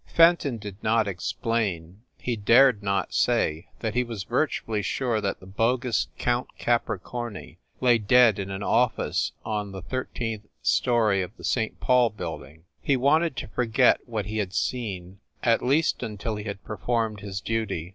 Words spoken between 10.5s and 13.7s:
story of the St. Paul building. He wanted to